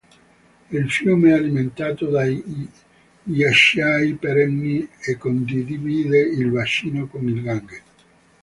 Il 0.71 0.89
fiume 0.89 1.29
è 1.29 1.33
alimentato 1.33 2.07
dai 2.07 2.43
ghiacciai 3.21 4.15
perenni 4.15 4.89
e 4.99 5.15
condivide 5.15 6.19
il 6.19 6.49
bacino 6.49 7.05
con 7.05 7.27
il 7.29 7.39
Gange. 7.43 7.81